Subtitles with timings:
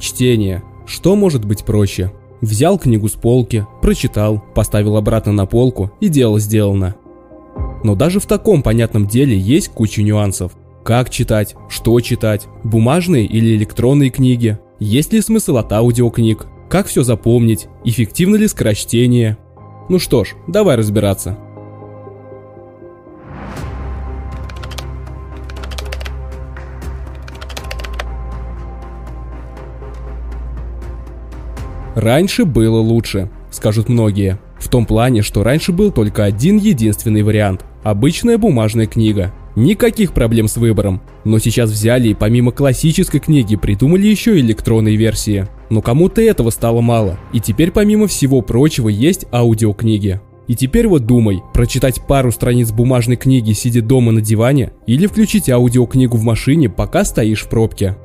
[0.00, 0.62] Чтение.
[0.86, 2.10] Что может быть проще?
[2.40, 6.96] Взял книгу с полки, прочитал, поставил обратно на полку и дело сделано.
[7.84, 10.52] Но даже в таком понятном деле есть куча нюансов.
[10.82, 17.02] Как читать, что читать, бумажные или электронные книги, есть ли смысл от аудиокниг, как все
[17.02, 19.36] запомнить, эффективно ли скорочтение.
[19.90, 21.36] Ну что ж, давай разбираться.
[31.94, 34.38] Раньше было лучше, скажут многие.
[34.58, 39.32] В том плане, что раньше был только один единственный вариант– обычная бумажная книга.
[39.56, 41.02] Никаких проблем с выбором.
[41.24, 45.48] Но сейчас взяли и помимо классической книги придумали еще электронные версии.
[45.70, 47.18] Но кому-то этого стало мало.
[47.32, 50.20] И теперь помимо всего прочего есть аудиокниги.
[50.46, 55.48] И теперь вот думай, прочитать пару страниц бумажной книги, сидя дома на диване, или включить
[55.48, 57.96] аудиокнигу в машине, пока стоишь в пробке.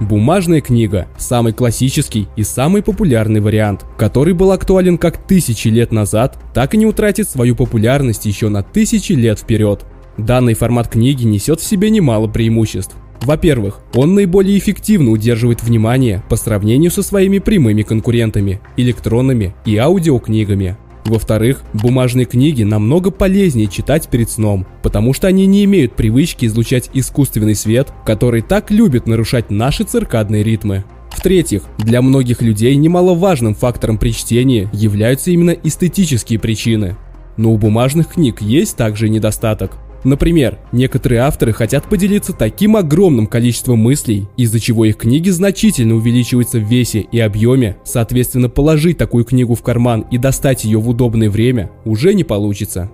[0.00, 6.38] Бумажная книга– самый классический и самый популярный вариант, который был актуален как тысячи лет назад,
[6.52, 9.86] так и не утратит свою популярность еще на тысячи лет вперед.
[10.18, 12.94] Данный формат книги несет в себе немало преимуществ.
[13.22, 20.76] Во-первых, он наиболее эффективно удерживает внимание по сравнению со своими прямыми конкурентами– электронными и аудиокнигами.
[21.06, 26.90] Во-вторых, бумажные книги намного полезнее читать перед сном, потому что они не имеют привычки излучать
[26.94, 30.84] искусственный свет, который так любит нарушать наши циркадные ритмы.
[31.10, 36.96] В-третьих, для многих людей немаловажным фактором при чтении являются именно эстетические причины.
[37.36, 39.78] Но у бумажных книг есть также недостаток.
[40.06, 46.60] Например, некоторые авторы хотят поделиться таким огромным количеством мыслей, из-за чего их книги значительно увеличиваются
[46.60, 51.28] в весе и объеме, соответственно положить такую книгу в карман и достать ее в удобное
[51.28, 52.88] время уже не получится.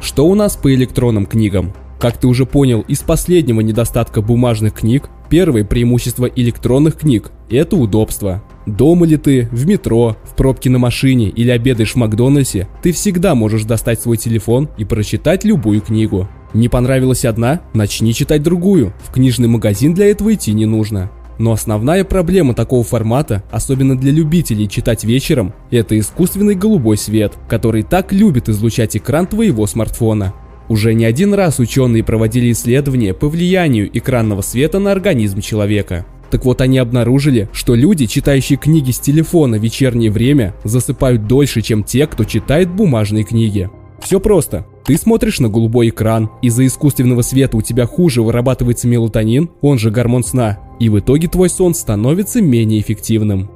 [0.00, 1.74] Что у нас по электронным книгам?
[2.00, 8.42] Как ты уже понял из последнего недостатка бумажных книг, первое преимущество электронных книг– это удобство.
[8.66, 13.36] Дома ли ты, в метро, в пробке на машине или обедаешь в Макдональдсе, ты всегда
[13.36, 16.28] можешь достать свой телефон и прочитать любую книгу.
[16.52, 17.60] Не понравилась одна?
[17.74, 18.92] Начни читать другую.
[19.04, 21.10] В книжный магазин для этого идти не нужно.
[21.38, 27.82] Но основная проблема такого формата, особенно для любителей читать вечером, это искусственный голубой свет, который
[27.82, 30.34] так любит излучать экран твоего смартфона.
[30.68, 36.06] Уже не один раз ученые проводили исследования по влиянию экранного света на организм человека.
[36.30, 41.62] Так вот, они обнаружили, что люди, читающие книги с телефона в вечернее время, засыпают дольше,
[41.62, 43.70] чем те, кто читает бумажные книги.
[44.00, 44.66] Все просто.
[44.84, 49.90] Ты смотришь на голубой экран, из-за искусственного света у тебя хуже вырабатывается мелатонин, он же
[49.90, 53.50] гормон сна, и в итоге твой сон становится менее эффективным.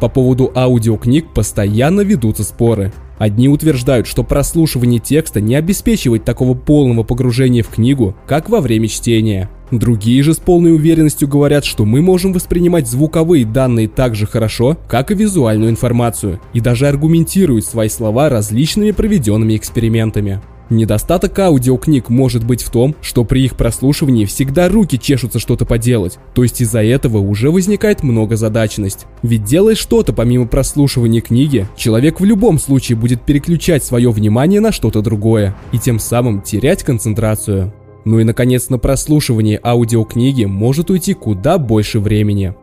[0.00, 2.92] По поводу аудиокниг постоянно ведутся споры.
[3.20, 8.88] Одни утверждают, что прослушивание текста не обеспечивает такого полного погружения в книгу, как во время
[8.88, 9.50] чтения.
[9.70, 14.78] Другие же с полной уверенностью говорят, что мы можем воспринимать звуковые данные так же хорошо,
[14.88, 20.40] как и визуальную информацию, и даже аргументируют свои слова различными проведенными экспериментами.
[20.70, 26.18] Недостаток аудиокниг может быть в том, что при их прослушивании всегда руки чешутся что-то поделать,
[26.32, 29.06] то есть из-за этого уже возникает многозадачность.
[29.22, 34.70] Ведь делая что-то помимо прослушивания книги, человек в любом случае будет переключать свое внимание на
[34.70, 37.74] что-то другое, и тем самым терять концентрацию.
[38.04, 42.54] Ну и наконец на прослушивание аудиокниги может уйти куда больше времени.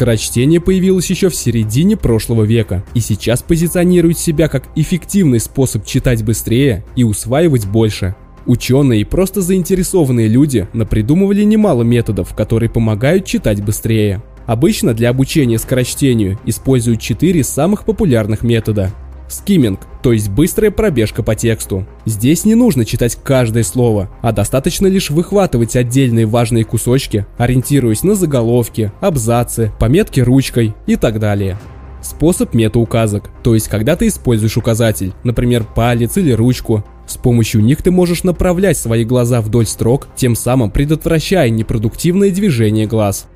[0.00, 6.24] Скорочтение появилось еще в середине прошлого века и сейчас позиционирует себя как эффективный способ читать
[6.24, 8.14] быстрее и усваивать больше.
[8.46, 14.22] Ученые и просто заинтересованные люди напридумывали немало методов, которые помогают читать быстрее.
[14.46, 18.90] Обычно для обучения скорочтению используют четыре самых популярных метода.
[19.30, 21.86] Скимминг, то есть быстрая пробежка по тексту.
[22.04, 28.14] Здесь не нужно читать каждое слово, а достаточно лишь выхватывать отдельные важные кусочки, ориентируясь на
[28.14, 31.58] заголовки, абзацы, пометки ручкой и так далее.
[32.02, 37.82] Способ метауказок, то есть когда ты используешь указатель, например, палец или ручку, с помощью них
[37.82, 43.26] ты можешь направлять свои глаза вдоль строк, тем самым предотвращая непродуктивное движение глаз.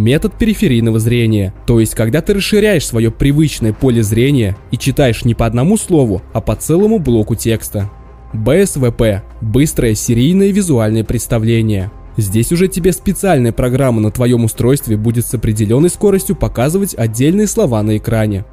[0.00, 5.34] Метод периферийного зрения, то есть когда ты расширяешь свое привычное поле зрения и читаешь не
[5.34, 7.90] по одному слову, а по целому блоку текста.
[8.32, 11.90] БСВП– быстрое серийное визуальное представление.
[12.16, 17.82] Здесь уже тебе специальная программа на твоем устройстве будет с определенной скоростью показывать отдельные слова
[17.82, 18.46] на экране.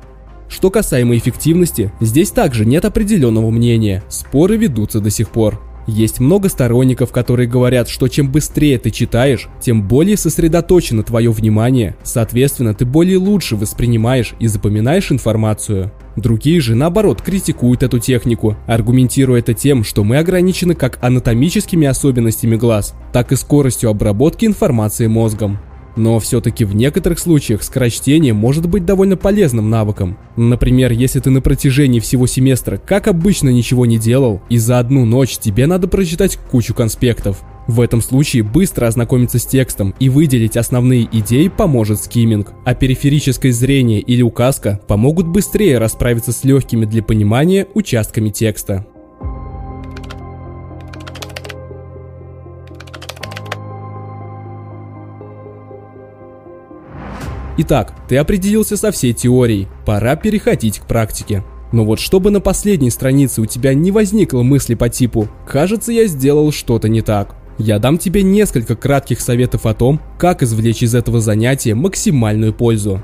[0.50, 5.62] Что касаемо эффективности, здесь также нет определенного мнения, споры ведутся до сих пор.
[5.88, 11.96] Есть много сторонников, которые говорят, что чем быстрее ты читаешь, тем более сосредоточено твое внимание,
[12.04, 15.92] соответственно, ты более лучше воспринимаешь и запоминаешь информацию.
[16.18, 22.58] Другие же, наоборот, критикуют эту технику, аргументируя это тем, что мы ограничены как анатомическими особенностями
[22.58, 25.60] глаз, так и скоростью обработки информации мозгом.
[25.98, 30.18] Но все-таки в некоторых случаях скорочтение может быть довольно полезным навыком.
[30.36, 35.06] Например, если ты на протяжении всего семестра, как обычно, ничего не делал, и за одну
[35.06, 37.44] ночь тебе надо прочитать кучу конспектов.
[37.68, 43.52] В этом случае быстро ознакомиться с текстом и выделить основные идеи поможет скимминг, а периферическое
[43.52, 48.86] зрение или указка помогут быстрее расправиться с легкими для понимания участками текста.
[57.58, 61.44] Итак, ты определился со всей теорией, пора переходить к практике.
[61.72, 66.06] Но вот чтобы на последней странице у тебя не возникло мысли по типу «кажется, я
[66.06, 70.94] сделал что-то не так», я дам тебе несколько кратких советов о том, как извлечь из
[70.94, 73.02] этого занятия максимальную пользу.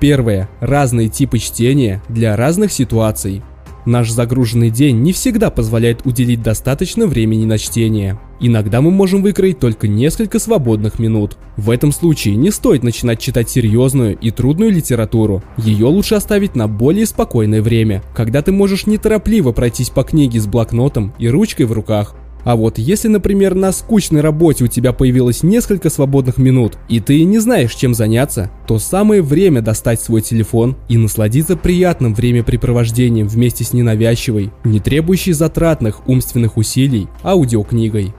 [0.00, 0.50] Первое.
[0.60, 3.42] Разные типы чтения для разных ситуаций.
[3.84, 8.20] Наш загруженный день не всегда позволяет уделить достаточно времени на чтение.
[8.40, 11.36] Иногда мы можем выкроить только несколько свободных минут.
[11.56, 15.42] В этом случае не стоит начинать читать серьезную и трудную литературу.
[15.56, 20.46] Ее лучше оставить на более спокойное время, когда ты можешь неторопливо пройтись по книге с
[20.46, 22.14] блокнотом и ручкой в руках.
[22.44, 27.22] А вот если, например, на скучной работе у тебя появилось несколько свободных минут, и ты
[27.24, 33.64] не знаешь, чем заняться, то самое время достать свой телефон и насладиться приятным времяпрепровождением вместе
[33.64, 38.14] с ненавязчивой, не требующей затратных умственных усилий, аудиокнигой.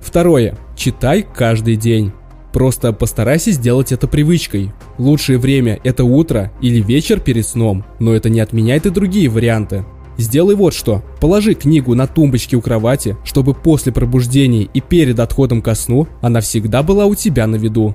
[0.00, 0.56] Второе.
[0.76, 2.12] Читай каждый день.
[2.52, 4.72] Просто постарайся сделать это привычкой.
[4.96, 9.84] Лучшее время– это утро или вечер перед сном, но это не отменяет и другие варианты.
[10.18, 11.04] Сделай вот что.
[11.20, 16.40] Положи книгу на тумбочке у кровати, чтобы после пробуждения и перед отходом ко сну она
[16.40, 17.94] всегда была у тебя на виду.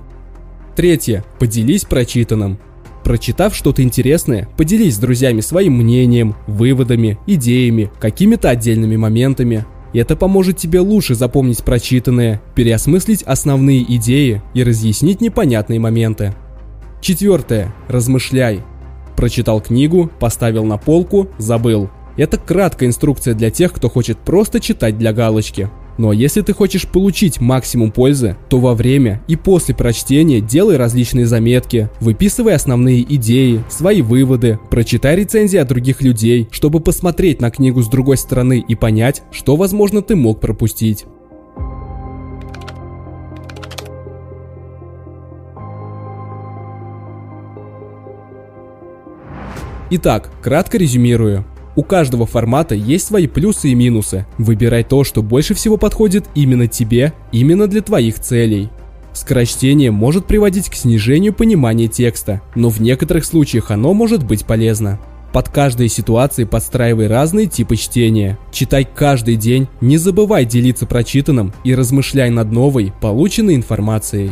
[0.74, 1.22] Третье.
[1.38, 2.58] Поделись прочитанным.
[3.04, 9.66] Прочитав что-то интересное, поделись с друзьями своим мнением, выводами, идеями, какими-то отдельными моментами.
[9.92, 16.34] Это поможет тебе лучше запомнить прочитанное, переосмыслить основные идеи и разъяснить непонятные моменты.
[17.02, 17.74] Четвертое.
[17.86, 18.62] Размышляй.
[19.14, 21.90] Прочитал книгу, поставил на полку, забыл.
[22.16, 25.68] Это краткая инструкция для тех, кто хочет просто читать для галочки.
[25.96, 31.26] Но если ты хочешь получить максимум пользы, то во время и после прочтения делай различные
[31.26, 37.82] заметки, выписывай основные идеи, свои выводы, прочитай рецензии от других людей, чтобы посмотреть на книгу
[37.82, 41.04] с другой стороны и понять, что, возможно, ты мог пропустить.
[49.90, 51.44] Итак, кратко резюмирую.
[51.76, 54.26] У каждого формата есть свои плюсы и минусы.
[54.38, 58.70] Выбирай то, что больше всего подходит именно тебе, именно для твоих целей.
[59.12, 65.00] Скорочтение может приводить к снижению понимания текста, но в некоторых случаях оно может быть полезно.
[65.32, 68.38] Под каждой ситуацией подстраивай разные типы чтения.
[68.52, 74.30] Читай каждый день, не забывай делиться прочитанным и размышляй над новой, полученной информацией.